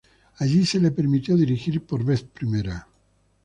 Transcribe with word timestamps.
Allí 0.39 0.65
se 0.65 0.79
le 0.79 0.89
permitió 0.89 1.37
dirigir 1.37 1.85
por 1.85 2.03
vez 2.03 2.23
primera. 2.23 2.87